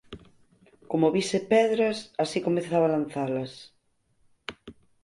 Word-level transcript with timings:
Como 0.91 1.11
vise 1.15 1.39
pedras, 1.53 1.97
así 2.23 2.37
comezaba 2.47 2.85
a 2.87 2.93
lanzalas. 2.95 3.53